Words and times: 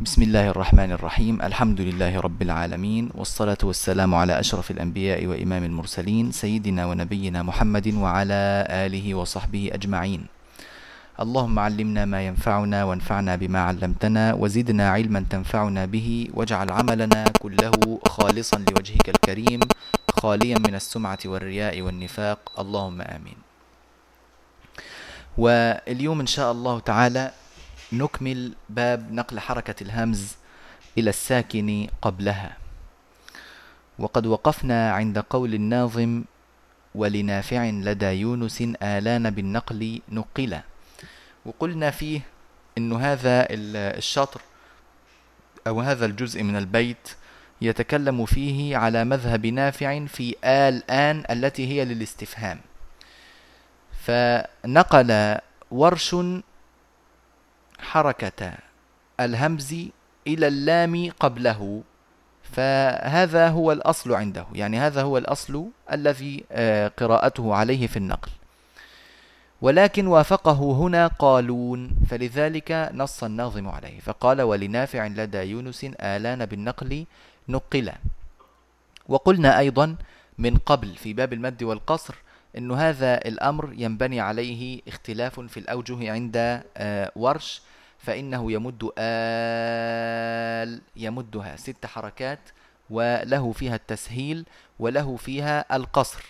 بسم 0.00 0.22
الله 0.22 0.48
الرحمن 0.48 0.92
الرحيم 0.92 1.42
الحمد 1.42 1.80
لله 1.80 2.20
رب 2.20 2.42
العالمين 2.42 3.10
والصلاة 3.14 3.58
والسلام 3.62 4.14
على 4.14 4.40
أشرف 4.40 4.70
الأنبياء 4.70 5.26
وإمام 5.26 5.64
المرسلين 5.64 6.32
سيدنا 6.32 6.86
ونبينا 6.86 7.42
محمد 7.42 7.94
وعلى 7.94 8.66
آله 8.70 9.14
وصحبه 9.14 9.70
أجمعين 9.72 10.26
اللهم 11.20 11.58
علمنا 11.58 12.04
ما 12.04 12.26
ينفعنا 12.26 12.84
وانفعنا 12.84 13.36
بما 13.36 13.60
علمتنا 13.60 14.34
وزدنا 14.34 14.88
علما 14.90 15.24
تنفعنا 15.30 15.84
به 15.86 16.28
واجعل 16.34 16.70
عملنا 16.70 17.24
كله 17.38 18.00
خالصا 18.08 18.58
لوجهك 18.58 19.08
الكريم 19.08 19.60
خاليا 20.10 20.58
من 20.58 20.74
السمعة 20.74 21.18
والرياء 21.26 21.82
والنفاق 21.82 22.38
اللهم 22.58 23.00
آمين 23.02 23.36
واليوم 25.38 26.20
إن 26.20 26.26
شاء 26.26 26.52
الله 26.52 26.80
تعالى 26.80 27.30
نكمل 27.92 28.52
باب 28.68 29.12
نقل 29.12 29.40
حركة 29.40 29.82
الهمز 29.82 30.36
إلى 30.98 31.10
الساكن 31.10 31.88
قبلها. 32.02 32.56
وقد 33.98 34.26
وقفنا 34.26 34.92
عند 34.92 35.18
قول 35.18 35.54
الناظم 35.54 36.24
ولنافع 36.94 37.64
لدى 37.64 38.06
يونس 38.06 38.62
آلان 38.82 39.30
بالنقل 39.30 40.00
نقل 40.08 40.60
وقلنا 41.46 41.90
فيه 41.90 42.20
أن 42.78 42.92
هذا 42.92 43.46
الشطر 43.50 44.40
أو 45.66 45.80
هذا 45.80 46.06
الجزء 46.06 46.42
من 46.42 46.56
البيت 46.56 47.08
يتكلم 47.60 48.26
فيه 48.26 48.76
على 48.76 49.04
مذهب 49.04 49.46
نافع 49.46 50.06
في 50.06 50.34
آل 50.44 50.90
آن 50.90 51.24
التي 51.30 51.68
هي 51.68 51.84
للاستفهام. 51.84 52.60
فنقل 54.06 55.38
ورش 55.70 56.16
حركة 57.82 58.52
الهمز 59.20 59.74
إلى 60.26 60.48
اللام 60.48 61.10
قبله 61.20 61.82
فهذا 62.42 63.48
هو 63.48 63.72
الأصل 63.72 64.12
عنده 64.12 64.46
يعني 64.54 64.78
هذا 64.78 65.02
هو 65.02 65.18
الأصل 65.18 65.66
الذي 65.92 66.44
آه، 66.52 66.88
قراءته 66.88 67.54
عليه 67.54 67.86
في 67.86 67.96
النقل. 67.96 68.30
ولكن 69.62 70.06
وافقه 70.06 70.72
هنا 70.72 71.06
قالون 71.06 71.90
فلذلك 72.10 72.90
نص 72.94 73.24
الناظم 73.24 73.68
عليه 73.68 74.00
فقال 74.00 74.42
ولنافع 74.42 75.06
لدى 75.06 75.38
يونس 75.38 75.86
آلان 76.00 76.46
بالنقل 76.46 77.06
نقلا 77.48 77.94
وقلنا 79.08 79.58
أيضا 79.58 79.96
من 80.38 80.56
قبل 80.56 80.96
في 80.96 81.12
باب 81.12 81.32
المد 81.32 81.62
والقصر 81.62 82.14
أن 82.58 82.72
هذا 82.72 83.14
الأمر 83.14 83.72
ينبني 83.76 84.20
عليه 84.20 84.80
اختلاف 84.88 85.40
في 85.40 85.60
الأوجه 85.60 86.12
عند 86.12 86.62
آه، 86.76 87.12
ورش 87.16 87.62
فإنه 88.02 88.52
يمد 88.52 88.90
آل 88.98 90.80
يمدها 90.96 91.56
ست 91.56 91.86
حركات 91.86 92.40
وله 92.90 93.52
فيها 93.52 93.74
التسهيل 93.74 94.44
وله 94.78 95.16
فيها 95.16 95.76
القصر. 95.76 96.24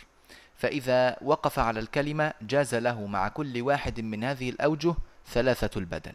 فإذا 0.56 1.16
وقف 1.22 1.58
على 1.58 1.80
الكلمة 1.80 2.32
جاز 2.42 2.74
له 2.74 3.06
مع 3.06 3.28
كل 3.28 3.62
واحد 3.62 4.00
من 4.00 4.24
هذه 4.24 4.50
الأوجه 4.50 4.94
ثلاثة 5.26 5.78
البدل. 5.78 6.14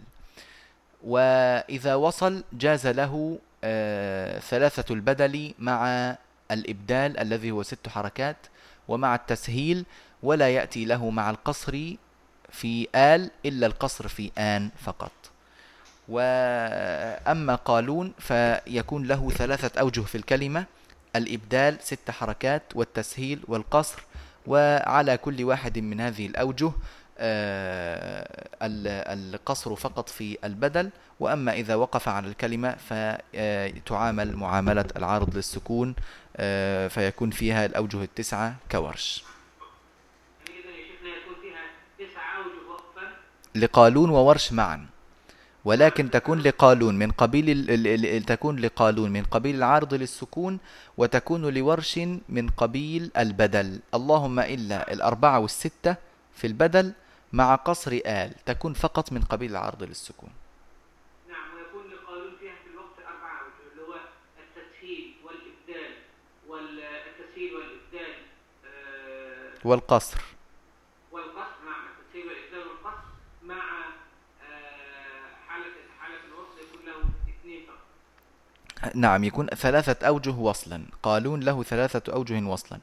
وإذا 1.04 1.96
وصل 1.96 2.44
جاز 2.54 2.88
له 2.88 3.40
آه 3.64 4.40
ثلاثة 4.40 4.94
البدل 4.94 5.54
مع 5.60 6.16
الإبدال 6.52 7.20
الذي 7.20 7.52
هو 7.52 7.64
ست 7.64 7.88
حركات 7.90 8.38
ومع 8.88 9.16
التسهيل 9.16 9.86
ولا 10.24 10.50
يأتي 10.50 10.86
له 10.86 11.10
مع 11.10 11.30
القصر 11.30 11.96
في 12.52 12.88
آل 12.96 13.32
إلا 13.46 13.68
القصر 13.68 14.08
في 14.08 14.32
آن 14.38 14.70
فقط. 14.78 15.12
وأما 16.10 17.56
قالون 17.56 18.14
فيكون 18.20 19.08
له 19.08 19.30
ثلاثة 19.30 19.80
أوجه 19.80 20.02
في 20.02 20.16
الكلمة 20.16 20.66
الإبدال 21.16 21.78
ست 21.82 22.12
حركات 22.12 22.64
والتسهيل 22.76 23.40
والقصر. 23.48 24.04
وعلى 24.48 25.18
كل 25.18 25.44
واحد 25.44 25.80
من 25.80 26.02
هذه 26.02 26.28
الأوجه 26.28 26.72
آه، 27.20 28.28
القصر 29.14 29.76
فقط 29.76 30.10
في 30.10 30.38
البدل. 30.44 30.90
وأما 31.20 31.54
إذا 31.54 31.76
وقف 31.76 32.08
على 32.10 32.28
الكلمة 32.28 32.76
فتعامل 32.76 34.36
معاملة 34.36 34.86
العارض 34.98 35.36
للسكون 35.36 35.96
آه، 36.38 36.88
فيكون 36.88 37.30
فيها 37.30 37.66
الأوجه 37.66 38.04
التسعة 38.04 38.56
كورش. 38.72 39.24
لقالون 43.56 44.10
وورش 44.10 44.54
معا. 44.54 44.97
ولكن 45.68 46.10
تكون 46.10 46.40
لقالون 46.40 46.96
من 47.00 47.12
قبيل 47.12 48.24
تكون 48.26 48.60
لقالون 48.60 49.10
من 49.12 49.24
قبيل 49.24 49.56
العارض 49.56 49.94
للسكون 49.94 50.60
وتكون 50.98 51.54
لورش 51.54 52.00
من 52.30 52.50
قبيل 52.50 53.12
البدل. 53.18 53.80
اللهم 53.94 54.40
إلا 54.40 54.94
الأربعة 54.94 55.40
والستة 55.40 55.96
في 56.34 56.48
البدل 56.48 56.94
مع 57.34 57.56
قصر 57.56 57.92
آل. 58.06 58.32
تكون 58.46 58.74
فقط 58.74 59.12
من 59.12 59.22
قبيل 59.22 59.52
العرض 59.52 59.84
للسكون. 59.84 60.30
نعم 61.30 61.48
ويكون 61.56 61.92
لقالون 61.92 62.34
فيها 62.40 62.56
في 62.64 62.70
الوقت 62.74 62.98
أربعة 63.08 63.42
اللي 63.72 63.82
هو 63.82 63.96
التسهيل 64.44 65.14
والإبدال 65.24 65.92
والتسهيل 66.48 67.54
والإبدال 67.56 68.14
آه 68.66 69.68
والقصر 69.68 70.18
نعم 71.66 71.84
التسهيل 72.00 72.28
والإبدال 72.28 72.68
والقصر 72.68 73.08
مع 73.44 73.64
آه 74.42 75.28
حالة 75.48 75.74
حالة 76.00 76.20
الوصل 76.28 76.58
يكون 76.64 76.86
له 76.86 77.00
اثنين 77.34 77.62
فقط 77.68 77.88
نعم 78.96 79.24
يكون 79.24 79.48
ثلاثة 79.48 80.08
أوجه 80.08 80.32
وصلا. 80.32 80.86
قالون 81.04 81.40
له 81.40 81.64
ثلاثة 81.64 82.14
أوجه 82.14 82.46
وصلا. 82.46 82.80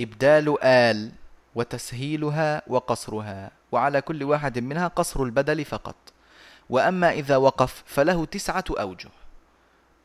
إبدال 0.00 0.64
آل 0.64 1.12
وتسهيلها 1.54 2.62
وقصرها 2.66 3.50
وعلى 3.72 4.00
كل 4.00 4.24
واحد 4.24 4.58
منها 4.58 4.88
قصر 4.88 5.22
البدل 5.22 5.64
فقط. 5.64 5.96
وأما 6.70 7.12
إذا 7.12 7.36
وقف 7.36 7.82
فله 7.86 8.24
تسعة 8.24 8.64
أوجه. 8.70 9.08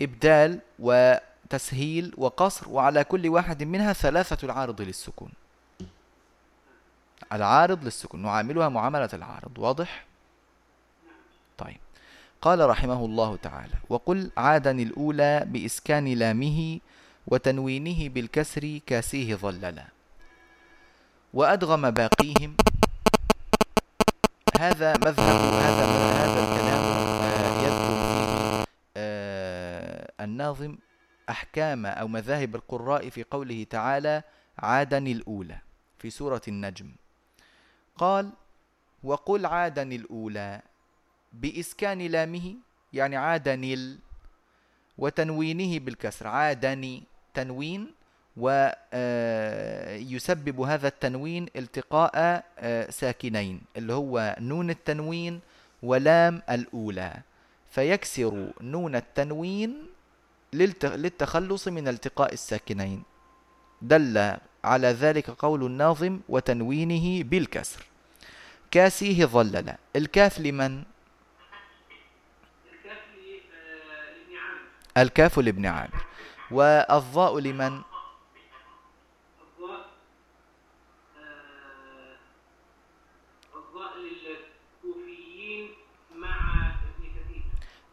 إبدال 0.02 0.60
وتسهيل 0.80 2.14
وقصر 2.18 2.70
وعلى 2.70 3.04
كل 3.04 3.28
واحد 3.28 3.64
منها 3.64 3.94
ثلاثة 3.94 4.46
العارض 4.46 4.82
للسكون. 4.82 5.32
العارض 7.34 7.84
للسكون 7.84 8.22
نعاملها 8.22 8.70
معاملة 8.70 9.10
العارض 9.14 9.58
واضح؟ 9.58 10.06
طيب. 11.58 11.78
قال 12.42 12.70
رحمه 12.70 13.06
الله 13.06 13.36
تعالى 13.36 13.74
وقل 13.90 14.32
عادني 14.38 14.84
الأولى 14.84 15.46
بإسكان 15.48 16.08
لامه 16.08 16.80
وتنوينه 17.28 18.10
بالكسر 18.10 18.80
كاسيه 18.86 19.36
ظللا 19.36 19.86
وأدغم 21.34 21.92
باقيهم. 21.92 22.58
هذا 24.58 24.98
مذهب 24.98 25.40
هذا 25.54 25.86
هذا 26.24 26.40
الكلام 26.40 26.84
آه، 27.24 27.62
يذكر 27.62 27.96
فيه 28.02 28.66
آه، 28.98 30.12
الناظم 30.24 30.78
أحكام 31.30 31.86
أو 31.86 32.08
مذاهب 32.08 32.56
القراء 32.56 33.10
في 33.10 33.24
قوله 33.24 33.66
تعالى 33.70 34.24
عادا 34.60 34.98
الأولى 34.98 35.58
في 36.00 36.10
سورة 36.10 36.42
النجم. 36.48 36.92
قال 37.98 38.30
وقل 39.04 39.46
عادا 39.46 39.84
الأولى 39.84 40.62
بإسكان 41.42 42.02
لامه 42.02 42.56
يعني 42.94 43.16
عادني 43.16 43.98
وتنوينه 44.98 45.80
بالكسر 45.80 46.28
عادني 46.28 47.04
تنوين 47.34 47.92
ويسبب 48.38 48.92
آه، 50.62 50.68
هذا 50.68 50.88
التنوين 50.88 51.46
التقاء 51.56 52.44
آه، 52.60 52.90
ساكنين 52.90 53.62
اللي 53.78 53.94
هو 53.94 54.36
نون 54.40 54.70
التنوين 54.70 55.40
ولام 55.84 56.42
الأولى. 56.50 57.14
فيكسر 57.72 58.48
نون 58.62 58.96
التنوين 58.96 59.86
للتخلص 60.54 61.68
من 61.68 61.88
التقاء 61.88 62.34
الساكنين. 62.34 63.04
دل 63.82 64.38
على 64.64 64.88
ذلك 64.88 65.30
قول 65.30 65.66
الناظم 65.66 66.20
وتنوينه 66.30 67.24
بالكسر. 67.24 67.86
كاسيه 68.72 69.26
ظلل. 69.26 69.76
الكاف 69.96 70.40
لمن؟ 70.40 70.84
الكاف 74.98 75.40
لابن 75.40 75.66
عامر. 75.66 76.06
والظاء 76.52 77.40
لمن؟ 77.40 77.82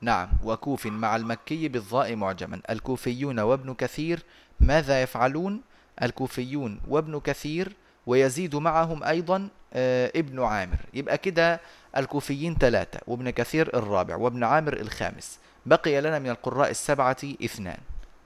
نعم 0.01 0.29
وكوف 0.45 0.87
مع 0.87 1.17
المكي 1.17 1.69
بالضاء 1.69 2.17
معجما. 2.17 2.61
الكوفيون 2.71 3.39
وابن 3.39 3.75
كثير 3.75 4.23
ماذا 4.61 5.03
يفعلون؟ 5.03 5.61
الكوفيون 6.03 6.81
وابن 6.89 7.21
كثير 7.21 7.73
ويزيد 8.07 8.57
معهم 8.57 9.05
أيضا 9.05 9.49
آه، 9.73 10.13
ابن 10.17 10.43
عامر. 10.43 10.77
يبقى 10.95 11.19
كده 11.19 11.61
الكوفيين 11.97 12.55
ثلاثة 12.55 13.01
وابن 13.07 13.31
كثير 13.31 13.77
الرابع 13.77 14.17
وابن 14.17 14.45
عامر 14.45 14.73
الخامس. 14.73 15.39
بقي 15.67 16.01
لنا 16.01 16.19
من 16.19 16.31
القراء 16.31 16.71
السبعة 16.71 17.17
اثنان. 17.45 17.79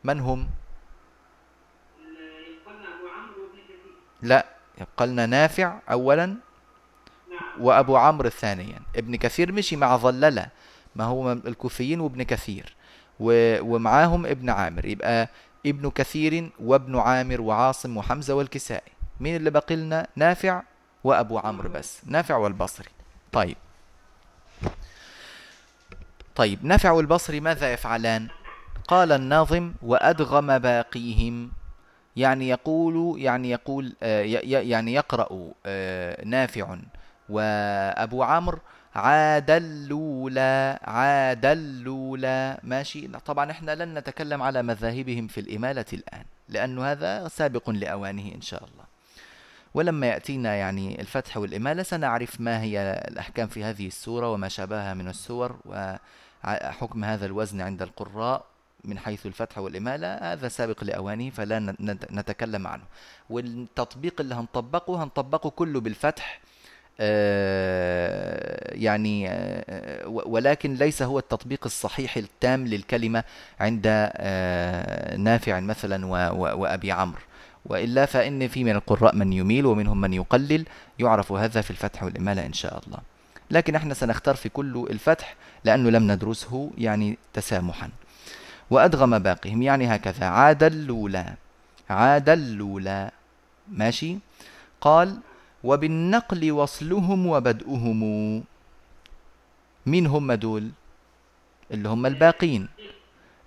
من 0.05 0.21
هم؟ 0.21 0.49
لا 4.23 4.47
يبقى 4.81 5.07
لنا 5.07 5.27
نافع 5.27 5.79
أولا. 5.91 6.37
وأبو 7.61 7.97
عمرو 7.97 8.29
ثانيا 8.29 8.81
ابن 8.97 9.17
كثير 9.17 9.53
مشي 9.53 9.77
مع 9.77 9.97
ظللة 9.97 10.47
ما 10.97 11.05
هو 11.05 11.33
الكوفيين 11.33 12.01
وابن 12.01 12.23
كثير 12.23 12.75
ومعاهم 13.21 14.27
ابن 14.27 14.51
عامر. 14.51 14.85
يبقى 14.85 15.29
ابن 15.67 15.91
كثير 15.91 16.51
وابن 16.61 16.99
عامر 16.99 17.41
وعاصم 17.41 17.97
وحمزة 17.97 18.35
والكسائي. 18.35 18.93
مين 19.21 19.37
اللي 19.37 19.51
بقي 19.51 19.77
لنا؟ 19.77 20.07
نافع 20.17 20.63
وأبو 21.05 21.39
عمرو 21.39 21.69
بس. 21.69 22.01
نافع 22.07 22.37
والبصري. 22.37 22.91
طيب. 23.33 23.57
طيب 26.39 26.65
نافع 26.65 26.91
والبصري 26.91 27.41
ماذا 27.41 27.73
يفعلان؟ 27.73 28.29
قال 28.89 29.13
الناظم 29.13 29.73
وأدغم 29.83 30.59
باقيهم. 30.59 31.51
يعني 32.17 32.49
يقول 32.49 33.21
يعني 33.21 33.51
يقول 33.51 33.97
آه، 34.03 34.23
يعني 34.45 34.95
يقرأ 34.95 35.53
آه، 35.67 36.25
نافع. 36.25 36.79
وأبو 37.29 38.23
عمرو 38.23 38.59
عاد 38.95 39.51
الأولى 39.51 40.79
عاد 40.83 41.47
الأولى 41.47 42.59
ماشي. 42.63 43.09
طبعا 43.09 43.51
إحنا 43.51 43.75
لن 43.75 43.99
نتكلم 43.99 44.43
على 44.43 44.63
مذاهبهم 44.63 45.27
في 45.27 45.41
الإمالة 45.41 45.87
الآن 45.93 46.25
لأن 46.49 46.79
هذا 46.79 47.29
سابق 47.29 47.71
لأوانه 47.71 48.35
إن 48.35 48.41
شاء 48.41 48.65
الله. 48.65 48.85
ولما 49.75 50.07
يأتينا 50.07 50.55
يعني 50.55 51.01
الفتح 51.01 51.37
والإمالة 51.37 51.83
سنعرف 51.83 52.41
ما 52.41 52.63
هي 52.63 53.05
الأحكام 53.09 53.49
في 53.49 53.65
هذه 53.65 53.87
السورة 53.87 54.33
وما 54.33 54.49
شابهها 54.49 54.95
من 54.95 55.09
السور 55.09 55.57
وحكم 56.45 57.05
هذا 57.05 57.27
الوزن 57.27 57.61
عند 57.61 57.83
القراء 57.83 58.45
من 58.85 58.99
حيث 58.99 59.27
الفتح 59.27 59.59
والإمالة 59.59 60.15
هذا 60.15 60.49
سابق 60.49 60.85
لأوانه 60.85 61.31
فلا 61.31 61.75
نتكلم 62.11 62.67
عنه. 62.67 62.83
والتطبيق 63.31 64.21
اللي 64.21 64.35
هنطبقه 64.35 65.03
هنطبقه 65.03 65.51
كله 65.51 65.81
بالفتح 65.81 66.41
آه، 67.01 68.75
يعني 68.75 69.29
آه، 69.29 70.09
ولكن 70.09 70.75
ليس 70.75 71.03
هو 71.03 71.19
التطبيق 71.19 71.61
الصحيح 71.65 72.17
التام 72.17 72.67
للكلمة 72.67 73.25
عند 73.61 73.83
آه، 73.87 75.17
نافع 75.17 75.61
مثلا 75.61 76.07
وأبي 76.33 76.93
عمرو. 76.93 77.21
وإلا 77.67 78.07
فإن 78.07 78.49
في 78.49 78.65
من 78.65 78.71
القراء 78.71 79.15
من 79.15 79.33
يميل 79.33 79.67
ومنهم 79.67 80.01
من 80.01 80.13
يقلل 80.13 80.65
يعرف 80.99 81.33
هذا 81.33 81.61
في 81.61 81.71
الفتح 81.71 82.03
والإمالة 82.03 82.47
إن 82.47 82.53
شاء 82.53 82.83
الله. 82.87 82.99
لكن 83.51 83.75
إحنا 83.75 83.95
سنختار 83.95 84.35
في 84.37 84.49
كل 84.49 84.87
الفتح 84.91 85.35
لأنه 85.65 85.91
لم 85.91 86.13
ندرسه 86.13 86.71
يعني 86.79 87.19
تسامحا. 87.33 87.91
وأدغم 88.71 89.19
باقيهم 89.19 89.63
يعني 89.63 89.95
هكذا. 89.95 90.27
عاد 90.27 90.63
اللولا. 90.63 91.35
عاد 91.91 92.29
اللولا. 92.29 93.11
ماشي؟ 93.69 94.19
قال 94.81 95.19
وبالنقل 95.65 96.53
وصلهم 96.53 97.27
وبدؤهم. 97.27 98.01
مين 99.87 100.07
هم 100.07 100.33
دول؟ 100.33 100.71
اللي 101.71 101.89
هم 101.89 102.07
الباقين. 102.07 102.69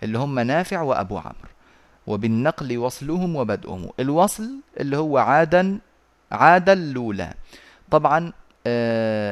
اللي 0.04 0.18
هم 0.18 0.40
نافع 0.40 0.82
وأبو 0.82 1.18
عمرو. 1.18 1.52
وبالنقل 2.08 2.78
وصلهم 2.78 3.36
وبدؤهم. 3.36 3.90
الوصل 4.00 4.52
اللي 4.80 4.98
هو 4.98 5.18
عادا 5.18 5.80
عادا 6.32 6.74
الأولى 6.74 7.34
طبعا 7.92 8.34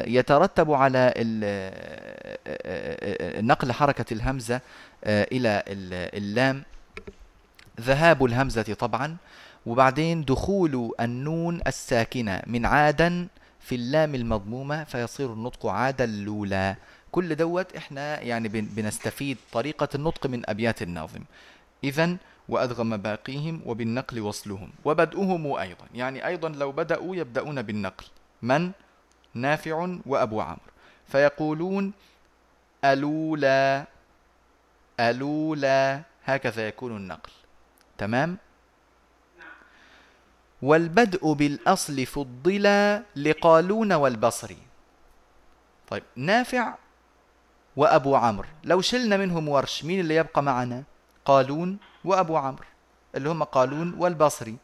يترتب 0.08 0.72
على 0.72 1.14
آه، 1.18 2.40
آه، 2.48 3.42
نقل 3.42 3.72
حركة 3.72 4.14
الهمزة 4.14 4.62
إلى 5.06 5.64
اللام. 5.68 6.64
ذهاب 7.82 8.26
الهمزة 8.26 8.62
طبعا. 8.74 9.18
وبعدين 9.66 10.26
دخول 10.26 10.92
النون 11.00 11.62
الساكنة 11.68 12.42
من 12.48 12.66
عادا 12.66 13.28
في 13.60 13.76
اللام 13.76 14.16
المضمومة 14.16 14.84
فيصير 14.84 15.34
النطق 15.34 15.66
عادا 15.66 16.04
الأولى 16.04 16.76
كل 17.12 17.36
دوت 17.36 17.76
إحنا 17.76 18.20
يعني 18.20 18.48
بنستفيد 18.48 19.38
طريقة 19.52 19.88
النطق 19.96 20.28
من 20.28 20.50
أبيات 20.50 20.82
الناظم. 20.82 21.22
إذا 21.84 22.18
وأدغم 22.50 22.98
باقيهم 22.98 23.62
وبالنقل 23.66 24.20
وصلهم. 24.20 24.70
وبدؤهم 24.86 25.54
أيضا. 25.54 25.86
يعني 25.96 26.28
أيضا 26.28 26.50
لو 26.50 26.72
بدأوا 26.72 27.16
يبدأون 27.16 27.62
بالنقل. 27.62 28.06
من؟ 28.42 28.72
نافع 29.34 29.98
وأبو 30.06 30.42
عمرو. 30.42 30.60
فيقولون 31.08 31.94
ألولا 32.86 33.86
ألولا 35.00 36.02
هكذا 36.26 36.68
يكون 36.68 36.98
النقل. 36.98 37.32
تمام؟ 37.98 38.38
والبدء 40.62 41.34
بالأصل 41.34 42.06
فضلا 42.06 43.04
لقالون 43.16 43.94
والبصري. 43.94 44.58
طيب 45.90 46.04
نافع 46.16 46.76
وأبو 47.76 48.16
عمرو. 48.16 48.48
لو 48.64 48.82
شلنا 48.82 49.18
منهم 49.18 49.50
ورش 49.50 49.84
مين 49.84 50.00
اللي 50.00 50.16
يبقى 50.16 50.44
معنا؟ 50.44 50.84
قالون 51.26 51.78
وأبو 52.06 52.38
عمرو 52.38 52.66
اللي 53.16 53.30
هم 53.30 53.44
قالون 53.44 53.94
والبصري. 53.98 54.58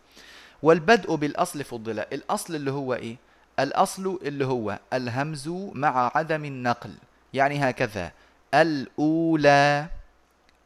والبدء 0.64 1.16
بالأصل 1.16 1.64
فضل 1.64 2.00
الأصل 2.00 2.56
اللي 2.56 2.72
هو 2.72 2.94
إيه؟ 2.94 3.18
الأصل 3.60 4.20
اللي 4.22 4.46
هو 4.46 4.80
الهمز 4.94 5.48
مع 5.74 6.12
عدم 6.16 6.46
النقل 6.46 6.94
يعني 7.34 7.70
هكذا. 7.70 8.12
الأولى 8.54 9.88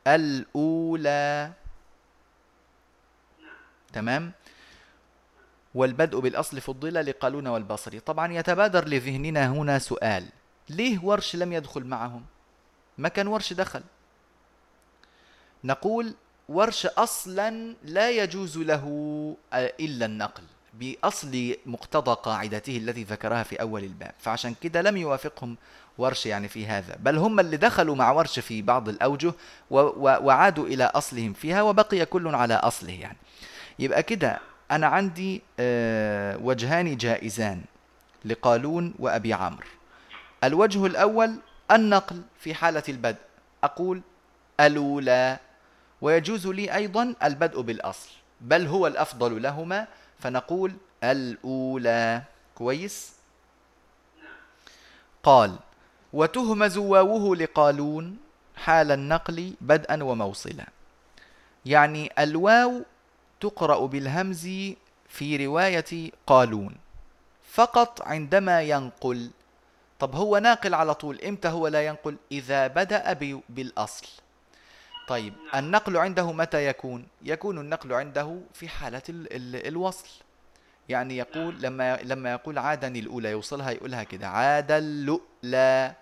الأولى. 0.08 1.52
تمام؟ 3.94 4.32
والبدء 5.76 6.20
بالأصل 6.20 6.62
فضل 6.62 7.06
لقالون 7.06 7.48
والبصري 7.48 8.00
طبعا 8.00 8.34
يتبادر 8.34 8.88
لذهننا 8.88 9.48
هنا 9.48 9.80
سؤال 9.80 10.26
ليه 10.70 11.00
ورش 11.04 11.36
لم 11.36 11.54
يدخل 11.54 11.84
معهم؟ 11.84 12.26
ما 12.98 13.10
كان 13.10 13.28
ورش 13.28 13.54
دخل. 13.54 13.84
نقول 15.64 16.14
ورش 16.50 16.86
أصلا 16.86 17.76
لا 17.84 18.10
يجوز 18.10 18.58
له 18.58 18.86
إلا 19.54 20.06
النقل. 20.06 20.44
بأصل 20.74 21.56
مقتضى 21.66 22.18
قاعدته 22.24 22.78
التي 22.78 23.04
ذكرها 23.04 23.44
في 23.44 23.56
أول 23.56 23.84
الباب. 23.84 24.12
فعشان 24.20 24.56
كده 24.62 24.82
لم 24.82 24.98
يوافقهم 24.98 25.58
ورش 25.98 26.26
يعني 26.26 26.48
في 26.48 26.68
هذا. 26.68 26.96
بل 27.00 27.18
هم 27.18 27.40
اللي 27.40 27.58
دخلوا 27.58 27.96
مع 27.96 28.12
ورش 28.12 28.40
في 28.40 28.62
بعض 28.62 28.90
الأوجه 28.90 29.34
وعادوا 29.72 30.66
إلى 30.68 30.84
أصلهم 30.84 31.34
فيها 31.34 31.62
وبقي 31.62 32.06
كل 32.06 32.36
على 32.36 32.54
أصله 32.54 32.94
يعني. 32.94 33.18
يبقى 33.80 34.04
كده 34.04 34.40
أنا 34.72 34.88
عندي 34.88 35.42
آه، 35.60 36.38
وجهان 36.38 36.98
جائزان 36.98 37.62
لقالون 38.26 38.94
وأبي 39.00 39.34
عمرو. 39.34 39.68
الوجه 40.44 40.86
الأول 40.86 41.36
النقل 41.72 42.22
في 42.40 42.54
حالة 42.54 42.84
البدء. 42.90 43.20
أقول 43.64 44.02
الأولى. 44.60 45.38
ويجوز 46.02 46.48
لي 46.48 46.76
أيضا 46.76 47.16
البدء 47.24 47.62
بالأصل. 47.62 48.10
بل 48.42 48.68
هو 48.68 48.88
الأفضل 48.88 49.42
لهما 49.42 49.88
فنقول 50.20 50.74
الأولى. 51.04 52.22
كويس؟ 52.56 53.14
قال 55.24 55.60
وتهمز 56.14 56.78
واوه 56.78 57.36
لقالون 57.36 58.18
حال 58.56 58.92
النقل 58.92 59.54
بدءا 59.62 60.04
وموصلا. 60.04 60.66
يعني 61.66 62.12
الواو 62.20 62.86
تقرأ 63.40 63.86
بالهمز 63.86 64.44
في 65.10 65.46
رواية 65.46 66.12
قالون. 66.28 66.76
فقط 67.52 68.02
عندما 68.02 68.62
ينقل. 68.62 69.32
طب 70.00 70.16
هو 70.16 70.38
ناقل 70.38 70.74
على 70.74 70.94
طول. 70.96 71.22
إمتى 71.22 71.48
هو 71.48 71.68
لا 71.68 71.86
ينقل؟ 71.86 72.18
إذا 72.32 72.68
بدأ 72.68 73.14
بالأصل. 73.50 74.08
طيب 75.10 75.34
النقل 75.56 75.98
عنده 75.98 76.32
متى 76.32 76.68
يكون؟ 76.68 77.08
يكون 77.22 77.58
النقل 77.58 77.94
عنده 77.94 78.42
في 78.54 78.70
حالة 78.70 79.02
ال 79.10 79.34
ال 79.34 79.68
الوصل. 79.68 80.08
يعني 80.90 81.18
يقول 81.18 81.62
لما 81.62 81.98
لما 82.04 82.32
يقول 82.32 82.58
عادني 82.58 83.00
الأولى 83.00 83.32
يوصلها 83.32 83.72
يقولها 83.72 84.04
كده 84.04 84.28
عاد 84.28 84.72
اللؤلا 84.72 85.94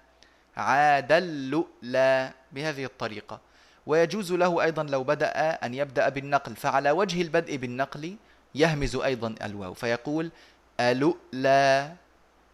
عاد 0.57 1.11
اللؤلا 1.11 2.31
بهذه 2.51 2.85
الطريقة. 2.85 3.39
ويجوز 3.85 4.33
له 4.33 4.63
أيضا 4.63 4.83
لو 4.83 5.03
بدأ 5.03 5.31
أن 5.65 5.73
يبدأ 5.73 6.09
بالنقل 6.09 6.55
فعلى 6.55 6.91
وجه 6.91 7.21
البدء 7.21 7.55
بالنقل 7.55 8.15
يهمز 8.55 8.95
أيضا 8.95 9.35
الواو 9.41 9.73
فيقول 9.73 10.31
ألؤلأ 10.79 11.93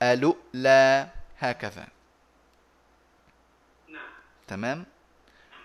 ألؤلأ 0.01 1.07
هكذا. 1.39 1.87
نعم. 3.87 4.11
تمام؟ 4.47 4.85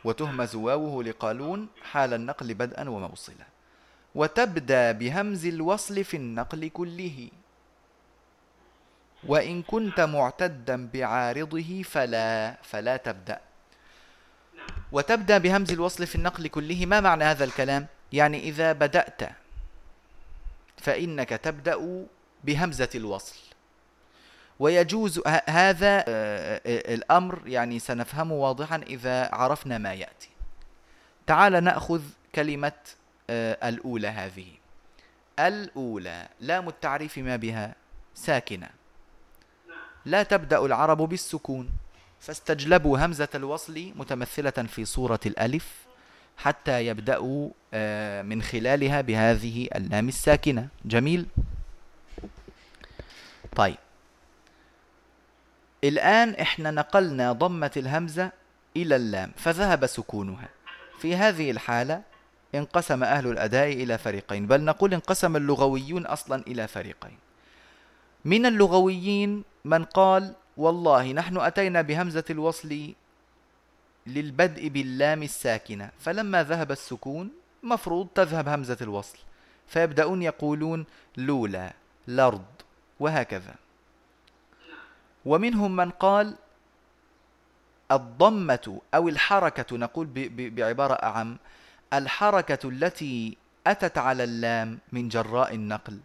وتهمز 0.05 0.55
واوه 0.55 1.05
لقالون 1.05 1.69
حال 1.83 2.15
النقل 2.15 2.55
بدءا 2.55 2.89
وموصلا. 2.89 3.47
وتبدأ 4.15 4.93
بهمز 4.93 5.47
الوصل 5.47 6.05
في 6.05 6.17
النقل 6.17 6.69
كله. 6.69 7.29
وإن 9.27 9.63
كنت 9.63 10.01
معتدا 10.01 10.89
بعارضه 10.95 11.83
فلا 11.83 12.57
فلا 12.63 12.97
تبدأ. 12.97 13.41
وتبدأ 14.93 15.39
بهمز 15.39 15.73
الوصل 15.73 16.07
في 16.07 16.15
النقل 16.15 16.49
كله. 16.49 16.87
ما 16.87 17.01
معنى 17.01 17.25
هذا 17.25 17.45
الكلام؟ 17.45 17.87
يعني 18.13 18.39
إذا 18.49 18.73
بدأت 18.73 19.21
فإنك 20.77 21.29
تبدأ 21.29 22.07
بهمزة 22.45 22.89
الوصل. 22.95 23.48
ويجوز 24.59 25.23
هذا 25.49 26.05
آه، 26.09 26.61
آه، 26.67 26.95
الأمر 26.95 27.43
يعني 27.47 27.79
سنفهمه 27.79 28.35
واضحا 28.35 28.77
إذا 28.77 29.35
عرفنا 29.35 29.79
ما 29.79 29.95
يأتي. 29.95 30.29
تعال 31.27 31.65
نأخذ 31.65 32.03
كلمة 32.35 32.73
آه، 33.31 33.69
الأولى 33.69 34.09
هذه. 34.09 34.47
الأولى 35.39 36.29
لام 36.41 36.69
التعريف 36.69 37.19
ما 37.19 37.37
بها. 37.37 37.75
ساكنة. 38.15 38.69
لا 40.05 40.23
تبدأ 40.23 40.65
العرب 40.65 40.99
بالسكون. 40.99 41.71
فاستجلبوا 42.21 42.99
همزة 43.07 43.29
الوصل 43.35 43.93
متمثلة 43.97 44.51
في 44.51 44.85
صورة 44.85 45.21
الألف 45.27 45.73
حتى 46.37 46.87
يبدأوا 46.87 47.51
من 48.23 48.43
خلالها 48.43 49.01
بهذه 49.01 49.69
اللام 49.75 50.09
الساكنة. 50.09 50.69
جميل؟ 50.85 51.27
طيب. 53.57 53.77
الآن 55.85 56.35
إحنا 56.35 56.71
نقلنا 56.71 57.33
ضمة 57.33 57.71
الهمزة 57.77 58.33
إلى 58.77 58.97
اللام 58.97 59.33
فذهب 59.37 59.87
سكونها. 59.87 60.49
في 60.99 61.17
هذه 61.17 61.51
الحالة 61.51 62.03
انقسم 62.55 63.05
أهل 63.05 63.27
الأداء 63.27 63.73
إلى 63.73 63.99
فريقين 63.99 64.47
بل 64.47 64.61
نقول 64.65 64.95
انقسم 64.95 65.37
اللغويون 65.37 66.07
أصلا 66.07 66.43
إلى 66.47 66.69
فريقين. 66.69 67.19
من 68.25 68.47
اللغويين 68.47 69.45
من 69.65 69.85
قال 69.85 70.35
والله 70.57 71.13
نحن 71.13 71.37
أتينا 71.37 71.83
بهمزة 71.83 72.25
الوصل 72.31 72.95
للبدء 74.07 74.69
باللام 74.69 75.23
الساكنة 75.23 75.91
فلما 75.99 76.43
ذهب 76.43 76.73
السكون 76.73 77.31
مفروض 77.63 78.09
تذهب 78.15 78.49
همزة 78.49 78.77
الوصل 78.81 79.19
فيبدأون 79.69 80.23
يقولون 80.23 80.87
لولا 81.17 81.73
لرض 82.09 82.45
وهكذا. 83.01 83.55
ومنهم 85.25 85.77
من 85.77 85.91
قال 85.91 86.35
الضمة 87.93 88.81
أو 88.95 89.09
الحركة 89.09 89.77
نقول 89.77 90.09
بعبارة 90.37 90.95
أعم 90.95 91.37
الحركة 91.93 92.69
التي 92.69 93.37
أتت 93.67 93.99
على 93.99 94.25
اللام 94.25 94.79
من 94.93 95.09
جراء 95.09 95.55
النقل. 95.55 96.01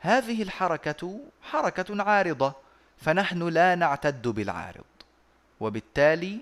هذه 0.00 0.42
الحركة 0.42 1.20
حركة 1.42 2.02
عارضة 2.02 2.54
فنحن 2.98 3.48
لا 3.48 3.74
نعتد 3.74 4.28
بالعارض 4.28 4.84
وبالتالي 5.60 6.38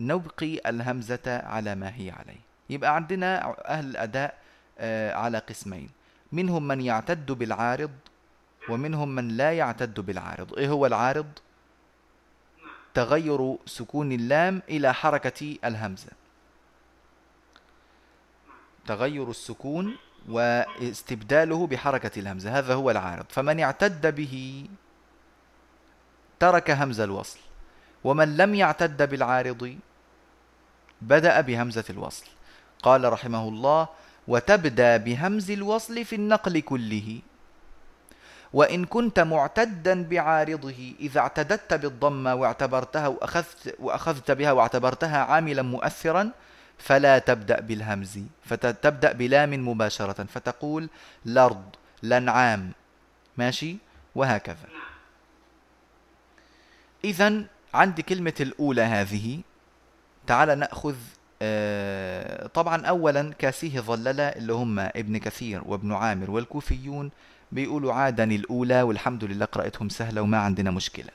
نبقي 0.00 0.60
الهمزة 0.66 1.42
على 1.44 1.74
ما 1.74 1.92
هي 1.96 2.10
عليه. 2.10 2.40
يبقى 2.70 2.94
عندنا 2.94 3.54
أهل 3.68 3.84
الأداء 3.90 4.38
آه، 4.78 5.14
على 5.14 5.38
قسمين. 5.38 5.88
منهم 6.32 6.68
من 6.68 6.80
يعتد 6.80 7.32
بالعارض 7.32 7.90
ومنهم 8.68 9.08
من 9.08 9.28
لا 9.28 9.52
يعتد 9.52 10.00
بالعارض. 10.00 10.58
إيه 10.58 10.68
هو 10.68 10.86
العارض؟ 10.86 11.26
تغير 12.94 13.56
سكون 13.66 14.12
اللام 14.12 14.62
إلى 14.68 14.94
حركة 14.94 15.56
الهمزة. 15.64 16.10
تغير 18.86 19.30
السكون 19.30 19.96
واستبداله 20.28 21.66
بحركة 21.66 22.20
الهمزة. 22.20 22.58
هذا 22.58 22.74
هو 22.74 22.90
العارض. 22.90 23.26
فمن 23.28 23.60
اعتد 23.60 24.14
به 24.14 24.66
ترك 26.38 26.70
همز 26.70 27.00
الوصل. 27.00 27.38
ومن 28.04 28.36
لم 28.36 28.54
يعتد 28.54 29.10
بالعارض 29.10 29.78
بدأ 31.02 31.40
بهمزة 31.40 31.84
الوصل. 31.90 32.26
قال 32.82 33.12
رحمه 33.12 33.48
الله 33.48 33.88
وتبدأ 34.28 34.96
بهمز 34.96 35.50
الوصل 35.50 36.04
في 36.04 36.16
النقل 36.16 36.60
كله. 36.60 37.20
وإن 38.52 38.84
كنت 38.84 39.20
معتدا 39.20 40.02
بعارضه 40.02 40.94
إذا 41.00 41.20
اعتددت 41.20 41.74
بالضمة 41.74 42.34
واعتبرتها 42.34 43.08
وأخذت, 43.08 43.76
وأخذت 43.78 44.30
بها 44.30 44.52
واعتبرتها 44.52 45.18
عاملا 45.18 45.62
مؤثرا 45.62 46.30
فلا 46.78 47.18
تبدأ 47.18 47.60
بالهمز 47.60 48.18
فتبدأ 48.44 49.12
بلام 49.12 49.68
مباشرة 49.68 50.24
فتقول 50.24 50.88
لرض 51.26 51.64
لنعام 52.02 52.72
ماشي؟ 53.36 53.76
وهكذا. 54.14 54.68
إذا 57.04 57.44
عندي 57.74 58.02
كلمة 58.02 58.34
الأولى 58.40 58.82
هذه. 58.82 59.40
تعال 60.26 60.58
نأخذ 60.58 60.94
آه، 61.42 62.46
طبعا 62.46 62.86
أولا 62.86 63.32
كاسيه 63.38 63.80
ظللة 63.80 64.28
اللي 64.28 64.52
هم 64.52 64.78
ابن 64.78 65.18
كثير 65.18 65.62
وابن 65.66 65.92
عامر 65.92 66.30
والكوفيون 66.30 67.10
بيقولوا 67.52 67.92
عادني 67.92 68.36
الأولى 68.36 68.82
والحمد 68.82 69.24
لله 69.24 69.44
قراءتهم 69.44 69.88
سهلة 69.88 70.22
وما 70.22 70.38
عندنا 70.38 70.70
مشكلة. 70.70 71.10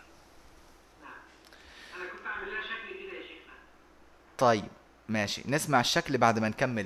أنا 1.95 2.05
كنت 2.11 2.25
أعمل 2.25 2.47
لها 2.47 2.61
شكل 2.61 2.93
كده 2.99 3.17
يا 3.17 3.35
طيب 4.37 4.67
ماشي. 5.09 5.41
نسمع 5.45 5.79
الشكل 5.79 6.17
بعد 6.17 6.39
ما 6.39 6.49
نكمل 6.49 6.83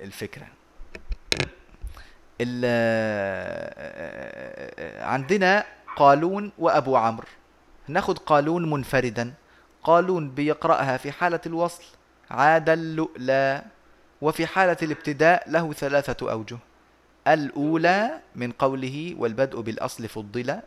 الفكرة. 0.00 0.46
عندنا 5.00 5.64
قالون 5.96 6.52
وأبو 6.58 6.96
عمرو. 6.96 7.26
ناخد 7.88 8.18
قالون 8.18 8.70
منفردا. 8.70 9.34
قالون 9.82 10.30
بيقرأها 10.30 10.96
في 10.96 11.12
حالة 11.12 11.40
الوصل. 11.46 11.84
عاد 12.30 12.68
اللؤلى 12.68 13.62
وفي 14.20 14.46
حالة 14.46 14.76
الابتداء 14.82 15.50
له 15.50 15.72
ثلاثة 15.72 16.30
أوجه. 16.32 16.58
الأولى 17.34 18.20
من 18.36 18.52
قوله 18.52 19.14
والبدء 19.18 19.60
بالأصل 19.60 20.08
فضل 20.08 20.60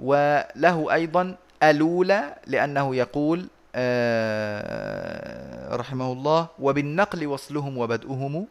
وله 0.00 0.94
أيضا 0.94 1.36
الأولى 1.62 2.34
لأنه 2.46 2.96
يقول 2.96 3.46
آه، 3.74 5.76
رحمه 5.76 6.12
الله 6.12 6.48
وبالنقل 6.58 7.26
وصلهم 7.26 7.78
وبدؤهم 7.78 8.46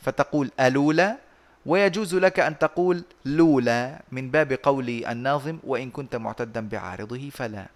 فتقول 0.00 0.50
ألولى 0.60 1.16
ويجوز 1.66 2.14
لك 2.14 2.40
أن 2.40 2.58
تقول 2.58 3.02
لولا 3.24 4.00
من 4.12 4.30
باب 4.30 4.52
قول 4.62 4.88
الناظم 4.88 5.58
وإن 5.64 5.90
كنت 5.90 6.16
معتدا 6.16 6.68
بعارضه 6.68 7.30
فلا. 7.30 7.66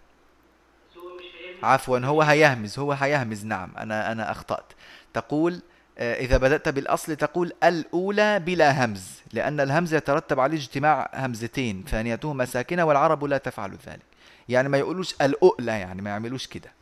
عفوا 1.62 1.98
هو 1.98 2.22
هيهمز 2.22 2.78
هو 2.78 2.92
هيهمز 2.92 3.44
نعم 3.44 3.70
أنا 3.78 4.12
أنا 4.12 4.30
أخطأت. 4.30 4.72
تقول 5.14 5.60
إذا 5.98 6.36
بدأت 6.36 6.68
بالأصل 6.68 7.16
تقول 7.16 7.52
الأولى 7.64 8.38
بلا 8.38 8.84
همز 8.84 9.22
لأن 9.32 9.60
الهمز 9.60 9.94
يترتب 9.94 10.40
عليه 10.40 10.56
اجتماع 10.56 11.10
همزتين 11.14 11.84
ثانيتهما 11.88 12.44
ساكنة 12.44 12.84
والعرب 12.84 13.24
لا 13.24 13.38
تفعل 13.38 13.78
ذلك. 13.86 14.02
يعني 14.48 14.68
ما 14.68 14.78
يقولوش 14.78 15.14
الأؤلى 15.14 15.72
يعني 15.72 16.02
ما 16.02 16.10
يعملوش 16.10 16.46
كده. 16.46 16.72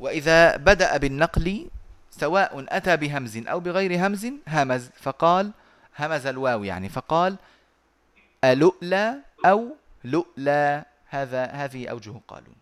وإذا 0.00 0.56
بدأ 0.56 0.96
بالنقل 0.96 1.70
سواء 2.10 2.66
أتى 2.68 2.96
بهمز 2.96 3.36
أو 3.36 3.60
بغير 3.60 4.06
همز 4.06 4.26
همز 4.48 4.90
فقال 5.00 5.50
همز 5.96 6.26
الواو 6.26 6.64
يعني 6.64 6.88
فقال 6.88 7.36
ألؤلى 8.44 9.14
أو 9.46 9.76
لؤلى 10.04 10.84
هذا 11.08 11.44
هذه 11.44 11.88
أوجه 11.88 12.14
قالون. 12.28 12.54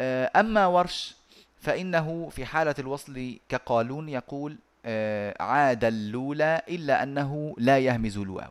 آه، 0.00 0.30
أما 0.36 0.66
ورش 0.66 1.17
فإنه 1.60 2.28
في 2.28 2.46
حالة 2.46 2.74
الوصل 2.78 3.36
كقالون 3.48 4.08
يقول 4.08 4.56
آه، 4.86 5.42
عاد 5.42 5.84
اللولى 5.84 6.62
إلا 6.68 7.02
أنه 7.02 7.54
لا 7.58 7.78
يهمز 7.78 8.18
الواو 8.18 8.50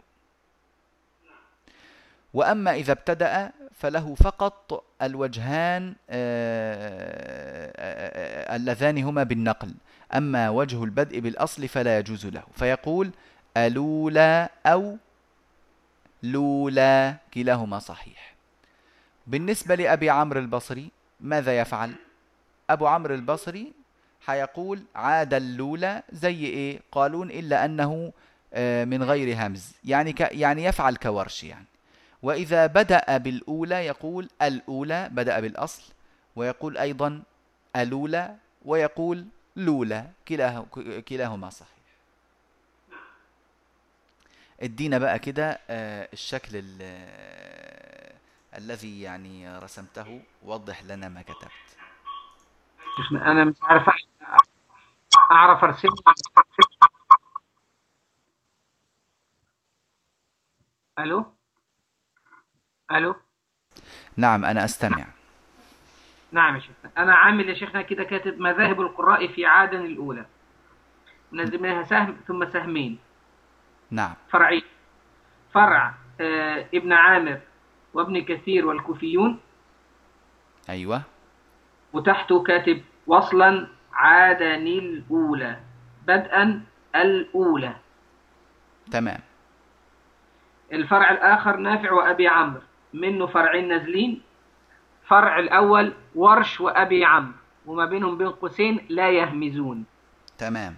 وأما 2.33 2.73
إذا 2.73 2.91
ابتدأ 2.91 3.51
فله 3.79 4.15
فقط 4.15 4.83
الوجهان 5.01 5.95
آه، 6.09 7.71
اللذان 8.55 8.97
هما 9.03 9.23
بالنقل. 9.23 9.73
أما 10.13 10.49
وجه 10.49 10.83
البدء 10.83 11.19
بالأصل 11.19 11.67
فلا 11.67 11.99
يجوز 11.99 12.25
له. 12.25 12.43
فيقول 12.55 13.11
ألولا 13.57 14.49
أو 14.65 14.97
لولا 16.23 17.15
كلاهما 17.33 17.79
صحيح. 17.79 18.35
بالنسبة 19.27 19.75
لأبي 19.75 20.09
عمرو 20.09 20.39
البصري 20.39 20.91
ماذا 21.21 21.59
يفعل؟ 21.59 21.91
أبو 22.69 22.87
عمرو 22.87 23.15
البصري 23.15 23.73
حيقول 24.21 24.83
عاد 24.95 25.33
اللولى 25.33 26.03
زي 26.11 26.45
إيه؟ 26.45 26.79
قالون 26.91 27.31
إلا 27.31 27.65
أنه 27.65 28.13
آه، 28.53 28.85
من 28.85 29.03
غير 29.03 29.45
همز. 29.47 29.71
يعني 29.83 30.13
ك 30.13 30.19
يعني 30.19 30.63
يفعل 30.63 30.95
كورش 30.95 31.43
يعني. 31.43 31.65
وإذا 32.23 32.65
بدأ 32.67 33.17
بالأولى 33.17 33.85
يقول 33.85 34.29
الأولى 34.41 35.09
بدأ 35.11 35.39
بالأصل 35.39 35.83
ويقول 36.35 36.77
أيضا 36.77 37.21
الأولى 37.75 38.35
ويقول 38.65 39.25
لولا 39.55 40.05
كلاه 40.27 40.65
كلاهما 41.07 41.49
صحيح. 41.49 41.71
ادينا 44.61 44.97
بقى 44.97 45.19
كده 45.19 45.59
آه، 45.69 46.09
الشكل 46.13 46.63
الذي 48.57 49.01
يعني 49.01 49.57
رسمته 49.57 50.21
وضح 50.43 50.83
لنا 50.83 51.09
ما 51.09 51.21
كتبت. 51.21 51.76
أنا 53.11 53.43
مش 53.45 53.55
عارف 53.61 53.89
أعرف 55.31 55.63
ارسم 55.63 55.89
ألو؟ 60.99 61.25
ألو؟ 62.91 63.15
نعم 64.17 64.45
أنا 64.45 64.65
أستمع. 64.65 65.05
نعم 66.31 66.55
يا 66.55 66.59
شيخنا. 66.59 66.91
أنا 66.97 67.15
عامل 67.15 67.49
يا 67.49 67.53
شيخنا 67.53 67.81
كده 67.81 68.03
كاتب 68.03 68.39
مذاهب 68.39 68.81
القراء 68.81 69.27
في 69.27 69.45
عادن 69.45 69.85
الأولى. 69.85 70.25
منزل 71.31 71.61
منها 71.61 71.83
سهم 71.83 72.17
ثم 72.27 72.49
سهمين. 72.49 72.99
نعم. 73.91 74.13
فرعين 74.29 74.63
فرع 75.53 75.93
آه 76.21 76.69
ابن 76.73 76.93
عامر 76.93 77.41
وابن 77.93 78.23
كثير 78.23 78.65
والكوفيون. 78.65 79.39
أيوة. 80.69 81.01
وتحته 81.97 82.43
كاتب 82.43 82.81
وصلا 83.07 83.67
عادن 83.93 84.67
الأولى 84.67 85.57
بدءا 86.07 86.61
الأولى. 86.95 87.75
تمام. 88.91 89.19
الفرع 90.71 91.11
الآخر 91.11 91.57
نافع 91.57 91.91
وأبي 91.91 92.27
عمرو 92.27 92.61
منه 92.93 93.25
فرعين 93.25 93.67
نازلين 93.67 94.21
فرع 95.07 95.39
الأول 95.39 95.93
ورش 96.15 96.61
وأبي 96.61 97.05
عمرو 97.05 97.33
وما 97.65 97.85
بينهم 97.85 98.17
بين 98.17 98.29
قوسين 98.29 98.85
لا 98.89 99.09
يهمزون. 99.09 99.85
تمام. 100.37 100.75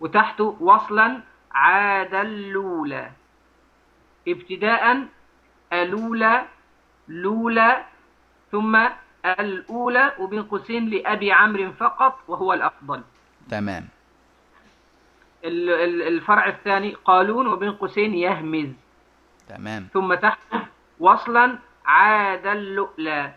وتحته 0.00 0.56
وصلا 0.60 1.22
عاد 1.52 2.14
اللولى 2.14 3.10
ابتداء 4.28 5.06
الأولى 5.72 6.46
لولى 7.08 7.84
ثم 8.52 8.88
الأولى 9.32 10.12
وبين 10.18 10.42
قوسين 10.42 10.90
لأبي 10.90 11.32
عمرو 11.32 11.72
فقط 11.72 12.18
وهو 12.28 12.52
الأفضل. 12.52 13.02
تمام. 13.50 13.88
ال- 15.44 15.70
ال- 15.70 16.02
الفرع 16.02 16.48
الثاني 16.48 16.94
قالون 17.04 17.46
وبين 17.46 17.72
قوسين 17.72 18.14
يهمز. 18.14 18.68
تمام. 19.48 19.88
ثم 19.92 20.14
تحته 20.14 20.66
وصلا 21.00 21.58
عاد 21.86 22.46
اللؤلى 22.46 23.32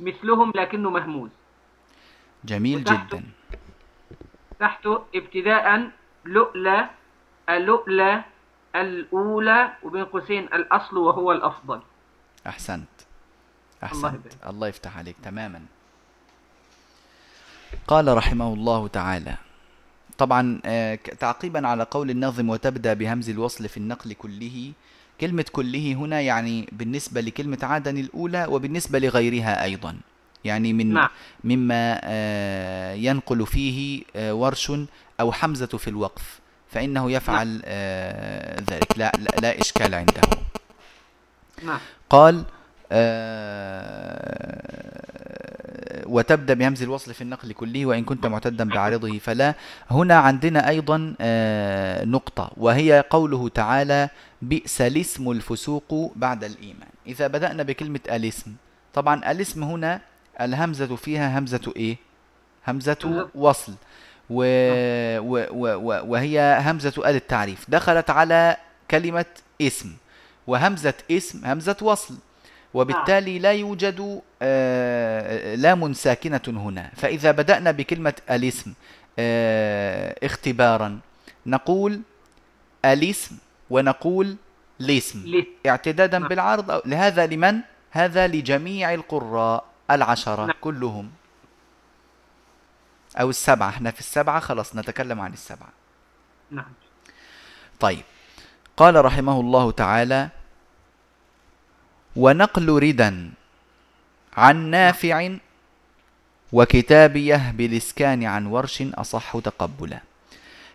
مثلهم 0.00 0.52
لكنه 0.54 0.90
مهموز. 0.90 1.30
جميل 2.44 2.84
جدا. 2.84 3.22
تحته 4.60 5.04
ابتداء 5.14 5.90
لؤلى 6.24 6.88
اللؤلى 7.48 8.22
الأولى 8.76 9.72
وبين 9.82 10.04
قوسين 10.04 10.44
الأصل 10.44 10.98
وهو 10.98 11.32
الأفضل. 11.32 11.80
أحسنت. 12.46 12.93
الله 13.92 14.08
أحسنت 14.08 14.26
يبارك. 14.26 14.46
الله 14.46 14.68
يفتح 14.68 14.98
عليك 14.98 15.16
تماما. 15.22 15.60
قال 17.86 18.16
رحمه 18.16 18.54
الله 18.54 18.88
تعالى 18.88 19.36
طبعا 20.18 20.60
آه، 20.64 20.94
تعقيبا 20.94 21.68
على 21.68 21.86
قول 21.90 22.10
الناظم 22.10 22.50
وتبدأ 22.50 22.94
بهمز 22.94 23.30
الوصل 23.30 23.68
في 23.68 23.76
النقل 23.76 24.12
كله. 24.12 24.72
كلمة 25.20 25.44
كله 25.52 25.92
هنا 25.92 26.20
يعني 26.20 26.68
بالنسبة 26.72 27.20
لكلمة 27.20 27.58
عدن 27.62 27.98
الأولى 27.98 28.46
وبالنسبة 28.46 28.98
لغيرها 28.98 29.64
أيضا. 29.64 29.96
يعني 30.44 30.72
من 30.72 30.92
نعم. 30.92 31.08
مما 31.44 32.00
آه، 32.04 32.94
ينقل 32.94 33.46
فيه 33.46 34.02
آه، 34.16 34.34
ورش 34.34 34.72
أو 35.20 35.32
حمزة 35.32 35.66
في 35.66 35.88
الوقف. 35.88 36.40
فإنه 36.70 37.10
يفعل 37.12 37.62
آه، 37.64 38.60
ذلك. 38.60 38.98
لا, 38.98 39.12
لا, 39.18 39.30
لا 39.40 39.60
إشكال 39.60 39.94
عنده. 39.94 40.20
نعم. 41.64 41.80
قال 42.10 42.44
آه، 42.94 44.64
وتبدأ 46.06 46.54
بهمز 46.54 46.82
الوصل 46.82 47.14
في 47.14 47.20
النقل 47.20 47.52
كله 47.52 47.86
وإن 47.86 48.04
كنت 48.04 48.26
معتدا 48.26 48.68
بعارضه. 48.68 49.18
فلا 49.18 49.54
هنا 49.90 50.14
عندنا 50.14 50.68
أيضا 50.68 51.14
آه، 51.20 52.04
نقطة 52.04 52.50
وهي 52.56 53.04
قوله 53.10 53.48
تعالى 53.48 54.08
بئس 54.42 54.80
الاسم 54.80 55.30
الفسوق 55.30 56.12
بعد 56.16 56.44
الإيمان 56.44 56.88
إذا 57.06 57.26
بدأنا 57.26 57.62
بكلمة 57.62 58.00
الاسم 58.10 58.54
طبعا 58.94 59.30
الاسم 59.30 59.62
هنا 59.64 60.00
الهمزة 60.40 60.96
فيها 60.96 61.38
همزة 61.38 61.72
إيه؟ 61.76 61.96
همزة 62.68 62.96
همزة. 63.04 63.28
وصل 63.34 63.72
و... 64.30 64.44
و... 65.18 65.46
و... 65.50 66.00
وهي 66.12 66.58
همزة 66.64 66.92
آل 66.98 67.14
التعريف. 67.14 67.70
دخلت 67.70 68.10
على 68.10 68.56
كلمة 68.90 69.24
اسم 69.62 69.92
وهمزة 70.46 70.94
اسم 71.10 71.46
همزة 71.46 71.76
وصل. 71.82 72.14
وبالتالي 72.74 73.38
لا 73.38 73.52
يوجد 73.52 74.22
آه، 74.42 75.54
لام 75.54 75.92
ساكنة 75.92 76.42
هنا. 76.46 76.90
فإذا 76.96 77.30
بدأنا 77.30 77.70
بكلمة 77.70 78.14
الاسم 78.30 78.74
آه، 79.18 80.16
اختبارا 80.22 81.00
نقول 81.46 82.00
الاسم 82.84 83.38
ونقول 83.70 84.36
الاسم. 84.80 85.22
ليه 85.26 85.44
اعتدادا 85.66 86.18
نعم. 86.18 86.28
بالعرض 86.28 86.82
لهذا 86.86 87.26
لمن؟ 87.26 87.60
هذا 87.90 88.26
لجميع 88.26 88.94
القراء 88.94 89.64
العشرة. 89.90 90.46
نعم. 90.46 90.56
كلهم. 90.60 91.10
أو 93.20 93.30
السبعة. 93.30 93.68
إحنا 93.68 93.90
في 93.90 94.00
السبعة 94.00 94.40
خلاص 94.40 94.76
نتكلم 94.76 95.20
عن 95.20 95.32
السبعة. 95.32 95.72
نعم. 96.50 96.72
طيب. 97.80 98.02
قال 98.76 99.04
رحمه 99.04 99.40
الله 99.40 99.70
تعالى 99.70 100.28
ونقل 102.16 102.68
ردا 102.82 103.30
عن 104.36 104.56
نافع 104.70 105.34
وكتابيه 106.52 107.50
بالإسكان 107.50 108.24
عن 108.24 108.46
ورش 108.46 108.82
أصح 108.82 109.38
تقبلا. 109.38 110.00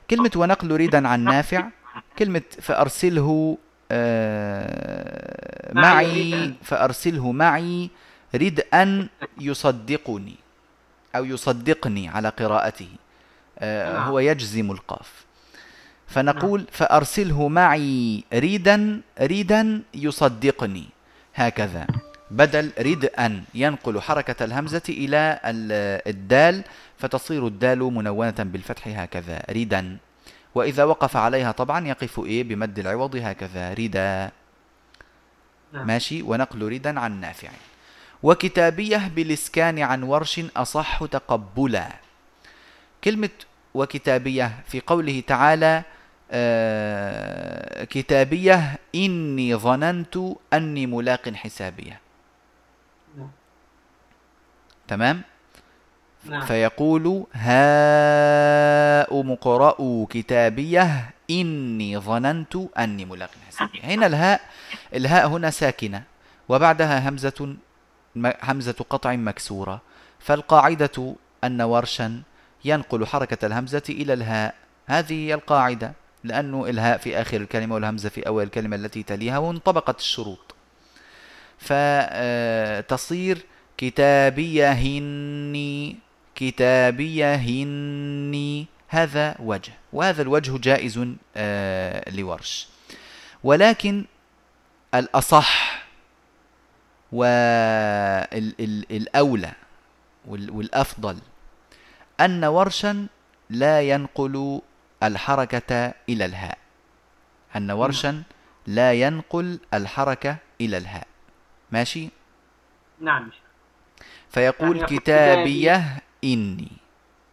كلمة 0.10 0.32
ونقل 0.36 0.71
ردا 0.71 1.08
عن 1.08 1.23
نافع 1.23 1.67
كلمة 2.19 2.41
فأرسله 2.62 3.58
آه، 3.91 5.73
معي 5.73 6.54
فأرسله 6.63 7.32
معي 7.32 7.89
ردءا 8.36 9.08
يصدقني 9.39 10.36
أو 11.15 11.25
يصدقني 11.25 12.08
على 12.10 12.30
قراءته 12.30 12.88
آه، 13.60 13.93
نعم. 13.93 14.08
هو 14.08 14.19
يجزم 14.19 14.71
القاف. 14.71 15.12
فنقول 16.08 16.65
فأرسله 16.71 17.47
معي 17.47 18.23
ريدا 18.34 19.02
ريدا 19.21 19.82
يصدقني. 19.93 20.86
هكذا. 21.41 21.88
بدل 22.32 22.71
ردءا 22.80 23.43
ينقل 23.54 24.02
حركة 24.02 24.43
الهمزة 24.45 24.82
إلى 24.89 25.39
ال- 25.45 26.02
الدال 26.08 26.63
فتصير 26.97 27.47
الدال 27.47 27.80
منونة 27.80 28.36
بالفتح 28.39 28.88
هكذا. 28.88 29.43
ردا. 29.49 29.97
وإذا 30.56 30.84
وقف 30.84 31.17
عليها 31.17 31.52
طبعا 31.52 31.88
يقف 31.88 32.19
إيه؟ 32.19 32.43
بمد 32.43 32.80
العوض 32.80 33.15
هكذا. 33.15 33.73
ردا. 33.73 34.32
نعم. 35.73 35.88
ماشي. 35.88 36.21
ونقل 36.21 36.62
ردا 36.71 36.99
عن 36.99 37.21
نافع. 37.21 37.49
وكتابية 38.23 39.12
بالإسكان 39.15 39.80
عن 39.80 40.04
ورش 40.04 40.41
أصح 40.58 41.06
تقبلا. 41.06 41.88
كلمة 43.04 43.30
وكتابية 43.73 44.52
في 44.67 44.82
قوله 44.88 45.23
تعالى 45.28 45.84
كتابية 47.89 48.80
إني 48.96 49.56
ظننت 49.56 50.18
أني 50.54 50.86
ملاق 50.86 51.30
حسابية. 51.30 52.00
نعم. 53.18 53.32
تمام؟ 54.88 55.22
نعم. 56.26 56.42
فيقول 56.42 57.26
هاؤم 57.34 59.32
اقرءوا 59.32 60.06
كتابية 60.10 61.10
إني 61.30 61.98
ظننت 61.98 62.56
أني 62.78 63.06
ملاق 63.06 63.32
حسابية. 63.48 63.82
هنا 63.84 64.06
الهاء 64.06 64.42
الهاء 64.94 65.28
هنا 65.28 65.50
ساكنة 65.50 66.04
وبعدها 66.50 67.10
همزة 67.10 67.56
همزة 68.44 68.86
قطع 68.89 69.15
مكسورة. 69.15 69.82
فالقاعدة 70.20 71.15
أن 71.44 71.62
ورشا 71.62 72.22
ينقل 72.65 73.06
حركة 73.06 73.46
الهمزة 73.46 73.84
إلى 73.89 74.13
الهاء. 74.13 74.56
هذه 74.88 75.13
هي 75.13 75.34
القاعدة. 75.34 75.94
لأنه 76.23 76.69
إلهاء 76.69 76.97
في 76.97 77.21
آخر 77.21 77.38
الكلمة 77.38 77.75
والهمزة 77.75 78.10
في 78.10 78.27
أول 78.27 78.43
الكلمة 78.43 78.75
التي 78.75 79.03
تليها 79.03 79.38
وانطبقت 79.38 79.99
الشروط. 79.99 80.55
فتصير 81.58 83.45
كتابيهني 83.77 85.29
كتابيهني 86.36 87.88
هذا 88.88 89.36
وجه 89.39 89.73
وهذا 89.93 90.21
الوجه 90.21 90.58
جائز 90.58 91.05
آه، 91.38 92.12
لورش. 92.12 92.67
ولكن 93.43 94.05
الأصح 94.95 95.84
والأولى 98.89 99.51
والأفضل 100.27 101.17
أن 102.19 102.45
ورشا 102.45 103.08
لا 103.49 103.82
ينقل 103.82 104.62
الحركة 105.03 105.93
إلى 106.09 106.25
الهاء. 106.25 106.57
أن 107.55 107.71
ورشا 107.71 108.23
لا 108.67 108.93
ينقل 108.93 109.59
الحركة 109.73 110.38
إلى 110.62 110.77
الهاء. 110.77 111.07
ماشي؟ 111.71 112.09
نعم. 112.99 113.31
فيقول 114.29 114.77
يعني 114.77 114.88
كتابيه 114.88 115.83
إني. 116.23 116.71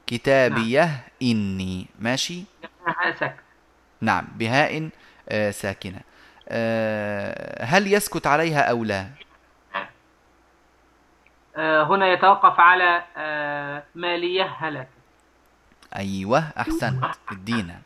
كتابيه 0.07 1.01
إني. 1.23 1.87
ماشي؟ 1.99 2.45
نعم 4.01 4.29
بهاء 4.37 4.91
آه، 5.29 5.51
ساكنة. 5.51 6.01
آه، 6.49 7.65
هل 7.65 7.93
يسكت 7.93 8.27
عليها 8.27 8.61
أو 8.61 8.85
لا؟ 8.85 9.07
آه، 11.57 11.83
هنا 11.85 12.13
يتوقف 12.13 12.61
على 12.61 13.05
مالية 13.95 14.45
هلك. 14.59 14.89
أيوة 15.97 16.39
أحسنت. 16.39 17.05
ادينا. 17.29 17.81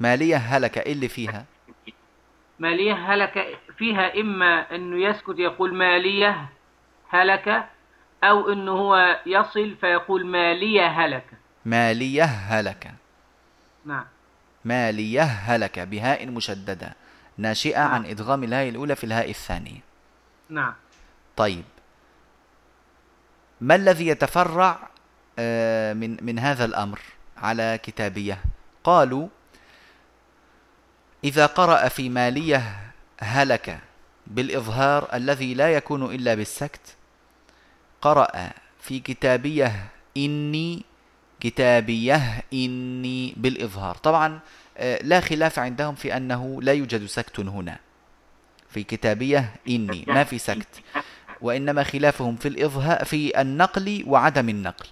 مالية 0.00 0.36
هلك 0.36 0.78
إيه 0.78 0.92
اللي 0.92 1.08
فيها 1.08 1.44
مالية 2.58 2.92
هلك 2.94 3.58
فيها 3.78 4.20
إما 4.20 4.74
أنه 4.74 5.08
يسكت 5.08 5.38
يقول 5.38 5.74
مالية 5.74 6.48
هلك 7.08 7.68
أو 8.24 8.52
أنه 8.52 8.72
هو 8.72 9.20
يصل 9.26 9.76
فيقول 9.80 10.26
مالية 10.26 10.86
هلك. 10.86 11.24
مالية 11.64 12.24
هلك. 12.24 12.94
نعم. 13.84 14.04
مالية 14.64 15.22
هلك 15.22 15.78
بهاء 15.78 16.26
مشددة 16.26 16.94
ناشئة 17.38 17.80
عن 17.80 18.06
إدغام 18.06 18.44
الهاء 18.44 18.68
الأولى 18.68 18.96
في 18.96 19.04
الهاء 19.04 19.30
الثانية. 19.30 19.80
نعم. 20.48 20.74
طيب. 21.36 21.64
ما 23.60 23.74
الذي 23.74 24.06
يتفرع 24.06 24.88
آه، 25.38 25.92
من 25.92 26.16
من 26.22 26.38
هذا 26.38 26.64
الأمر 26.64 27.00
على 27.36 27.80
كتابية؟ 27.82 28.38
قالوا 28.84 29.28
إذا 31.24 31.46
قرأ 31.46 31.88
في 31.88 32.08
مالية 32.08 32.92
هلك 33.20 33.78
بالإظهار 34.26 35.08
الذي 35.14 35.54
لا 35.54 35.74
يكون 35.74 36.14
إلا 36.14 36.34
بالسكت 36.34 36.96
قرأ 38.02 38.50
في 38.80 39.00
كتابية 39.00 39.86
إني 40.16 40.82
كتابية 41.40 42.42
إني 42.52 43.34
بالإظهار. 43.36 43.94
طبعا 43.94 44.40
آه، 44.76 44.98
لا 45.02 45.20
خلاف 45.20 45.58
عندهم 45.58 45.94
في 45.94 46.16
أنه 46.16 46.62
لا 46.62 46.72
يوجد 46.72 47.06
سكت 47.06 47.40
هنا. 47.40 47.78
في 48.70 48.84
كتابية 48.84 49.54
إني 49.68 50.04
ما 50.08 50.24
في 50.24 50.38
سكت. 50.38 50.82
وإنما 51.40 51.82
خلافهم 51.82 52.36
في 52.36 52.48
الإظهار 52.48 53.04
في 53.04 53.40
النقل 53.40 54.04
وعدم 54.06 54.48
النقل 54.48 54.86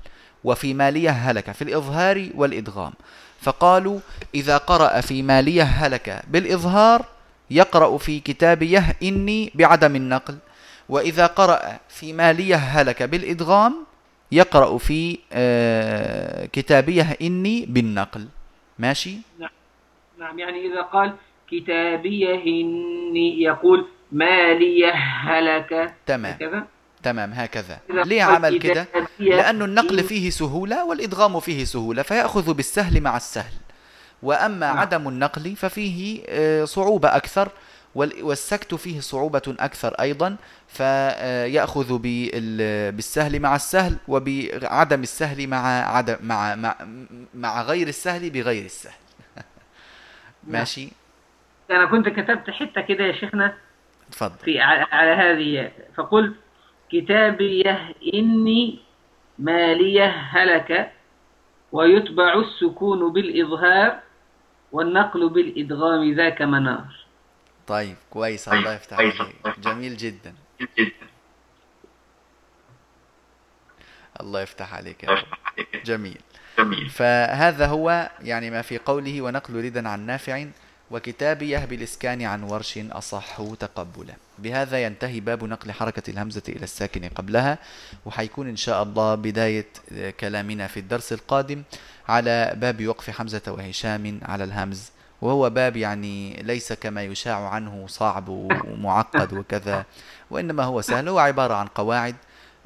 وفي 0.45 0.75
مالية 0.75 1.11
هلك 1.11 1.51
في 1.53 1.63
الإظهار 1.63 2.29
والإدغام. 2.35 2.93
فقالوا 3.41 4.01
إذا 4.35 4.57
قرأ 4.57 5.01
في 5.01 5.23
مالية 5.23 5.63
هلك 5.63 6.23
بالإظهار 6.31 7.05
يقرأ 7.51 7.99
في 7.99 8.21
كتابيه 8.21 8.97
إني 9.03 9.53
بعدم 9.55 9.97
النقل. 9.97 10.37
وإذا 10.89 11.27
قرأ 11.27 11.79
في 11.89 12.13
مالية 12.13 12.57
هلك 12.57 13.03
بالإدغام 13.03 13.75
يقرأ 14.33 14.79
في 14.79 15.19
آه، 15.33 16.47
كتابيه 16.47 17.17
إني 17.23 17.67
بالنقل. 17.67 18.29
ماشي؟ 18.79 19.17
نعم. 20.19 20.39
يعني 20.39 20.67
إذا 20.67 20.83
قال 20.83 21.13
كتابية 21.51 22.35
إني 22.35 23.43
يقول 23.43 23.87
مالية 24.15 24.93
هلك. 24.95 25.95
تمام. 26.07 26.33
هكذا. 26.33 26.67
تمام 27.03 27.33
هكذا. 27.33 27.79
ليه 27.91 28.23
عمل 28.23 28.59
كده؟ 28.59 28.85
كتابية 28.85 29.37
لأن 29.37 29.63
النقل 29.63 30.03
فيه 30.05 30.31
سهولة 30.31 30.85
والإدغام 30.85 31.41
فيه 31.41 31.65
سهولة 31.65 32.03
فيأخذ 32.03 32.55
بالسهل 32.55 33.01
مع 33.01 33.17
السهل. 33.17 33.53
وأما 34.23 34.67
نعم. 34.67 34.79
عدم 34.79 35.09
النقل 35.09 35.57
ففيه 35.57 36.23
آه، 36.29 36.65
صعوبة 36.65 37.17
أكثر 37.17 37.49
وال- 37.95 38.23
والسكت 38.23 38.75
فيه 38.75 39.01
صعوبة 39.01 39.43
أكثر 39.61 39.95
أيضا. 40.01 40.37
فيأخذ 40.69 41.99
بال- 41.99 42.93
بالسهل 42.93 43.41
مع 43.41 43.57
السهل 43.57 43.97
وبعدم 44.09 45.03
السهل 45.03 45.47
مع 45.49 45.67
عدم 45.97 46.17
مع 46.23 46.55
مع, 46.55 46.77
مع 47.35 47.63
غير 47.63 47.89
السهل 47.89 48.31
بغير 48.31 48.65
السهل. 48.65 48.93
ماشي؟ 50.45 50.89
أنا 51.71 51.87
كنت 51.87 52.09
كتبت 52.09 52.51
حتة 52.51 52.81
كده 52.81 53.05
يا 53.05 53.13
شيخنا 53.13 53.55
تفضل. 54.15 54.39
في 54.45 54.61
على 54.61 55.11
هذه 55.11 55.73
فقلت 55.95 56.35
كتابية 56.91 57.95
إني 58.15 58.79
مالية 59.39 60.07
هلك 60.07 60.93
ويتبع 61.73 62.35
السكون 62.39 63.13
بالإظهار 63.13 64.01
والنقل 64.73 65.29
بالإدغام 65.29 66.15
ذاك 66.15 66.43
منار. 66.43 67.07
طيب 67.67 67.97
كويس. 68.11 68.49
الله 68.49 68.75
يفتح 68.75 68.99
عليك. 68.99 69.59
جميل 69.59 69.97
جدا. 69.97 70.35
الله 74.21 74.41
يفتح 74.43 74.75
عليك 74.75 75.05
يا 75.05 75.11
رب. 75.11 75.27
جميل. 75.85 76.21
فهذا 76.91 77.67
هو 77.67 78.11
يعني 78.23 78.51
ما 78.51 78.63
في 78.63 78.79
قوله 78.79 79.23
ونقل 79.23 79.65
ردا 79.65 79.89
عن 79.89 80.07
نافع. 80.07 80.47
وكتابيه 80.91 81.59
بالإسكان 81.59 82.23
عن 82.23 82.43
ورش 82.43 82.79
أصح 82.79 83.43
تقبلا. 83.61 84.15
بهذا 84.39 84.85
ينتهي 84.85 85.21
باب 85.21 85.45
نقل 85.45 85.73
حركة 85.73 86.11
الهمزة 86.11 86.43
إلى 86.49 86.65
الساكن 86.65 87.09
قبلها 87.09 87.59
وحيكون 88.07 88.49
إن 88.49 88.57
شاء 88.57 88.83
الله 88.83 89.15
بداية 89.15 89.67
كلامنا 90.21 90.67
في 90.67 90.81
الدرس 90.81 91.13
القادم 91.13 91.63
على 92.09 92.53
باب 92.57 92.87
وقف 92.87 93.11
حمزة 93.11 93.43
وهشام 93.49 94.21
على 94.23 94.45
الهمز. 94.45 94.91
وهو 95.23 95.51
باب 95.51 95.77
يعني 95.77 96.43
ليس 96.43 96.73
كما 96.73 97.03
يشاع 97.03 97.49
عنه 97.49 97.87
صعب 97.89 98.29
ومعقد 98.29 99.33
وكذا 99.33 99.85
وإنما 100.31 100.63
هو 100.65 100.81
سهل 100.81 101.09
هو 101.09 101.19
عبارة 101.19 101.55
عن 101.55 101.67
قواعد. 101.67 102.17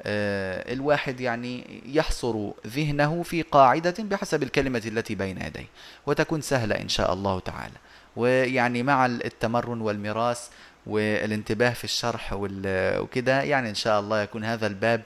آه، 0.01 0.73
الواحد 0.73 1.19
يعني 1.19 1.81
يحصر 1.85 2.49
ذهنه 2.67 3.23
في 3.23 3.41
قاعدة 3.41 3.95
بحسب 3.99 4.43
الكلمة 4.43 4.81
التي 4.85 5.15
بين 5.15 5.41
يديه 5.41 5.67
وتكون 6.05 6.41
سهلة 6.41 6.75
إن 6.75 6.89
شاء 6.89 7.13
الله 7.13 7.39
تعالى. 7.39 7.73
ويعني 8.19 8.83
مع 8.83 9.05
التمرن 9.05 9.81
والمراس 9.81 10.49
والانتباه 10.85 11.73
في 11.73 11.83
الشرح 11.83 12.29
وكده 12.33 13.41
يعني 13.43 13.69
إن 13.69 13.75
شاء 13.75 13.99
الله 13.99 14.21
يكون 14.21 14.43
هذا 14.43 14.67
الباب 14.67 15.01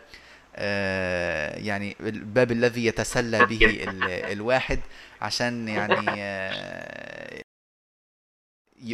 آه، 0.56 1.58
يعني 1.60 1.96
الباب 2.00 2.52
الذي 2.52 2.86
يتسلى 2.86 3.46
به 3.46 3.66
ال- 3.66 4.04
الواحد 4.32 4.80
عشان 5.22 5.68
يعني 5.68 6.06
آه، 6.24 7.42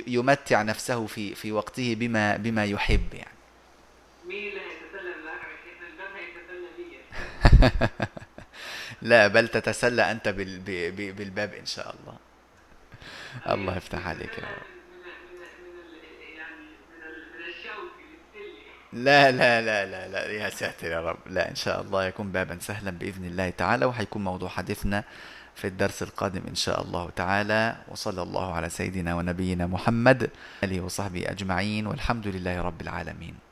يمتع 0.08 0.62
نفسه 0.62 1.06
في 1.08 1.36
في 1.36 1.52
وقته 1.52 1.96
بما 1.96 2.38
بما 2.38 2.66
يحب 2.66 3.14
يعني. 3.14 3.38
مين 4.28 4.38
اللي 4.50 4.60
هيتسلم 4.62 5.26
معك 5.26 5.48
الباب 5.92 6.12
هيتسلى 6.16 6.68
لا 9.02 9.28
بل 9.28 9.48
تتسلى 9.48 10.12
ب- 10.96 11.16
بالباب 11.16 11.54
إن 11.54 11.66
شاء 11.66 11.96
الله. 12.00 12.18
الله 13.50 13.78
يفتح 13.78 14.08
عليك 14.08 14.38
يا 14.38 14.44
رب. 14.44 14.70
لا 18.94 19.32
لا 19.32 19.62
لا 19.62 19.86
لا 19.86 20.08
لا 20.08 20.32
يا 20.32 20.50
ساتر 20.50 20.88
يا 20.88 21.02
رب. 21.02 21.18
لا 21.26 21.50
إن 21.50 21.56
شاء 21.56 21.82
الله 21.82 22.06
يكون 22.06 22.32
بابا 22.32 22.58
سهلا 22.60 22.92
بإذن 22.92 23.26
الله 23.26 23.50
تعالى 23.50 23.86
وحيكون 23.86 24.24
موضوع 24.24 24.50
حديثنا 24.50 25.04
في 25.56 25.68
الدرس 25.68 26.04
القادم 26.04 26.42
إن 26.48 26.56
شاء 26.56 26.82
الله 26.82 27.10
تعالى. 27.16 27.76
وصلى 27.88 28.22
الله 28.22 28.54
على 28.54 28.70
سيدنا 28.70 29.16
ونبينا 29.16 29.68
محمد 29.68 30.30
آله 30.64 30.82
وصحبه 30.82 31.32
أجمعين 31.32 31.88
والحمد 31.88 32.28
لله 32.28 32.62
رب 32.62 32.82
العالمين. 32.82 33.49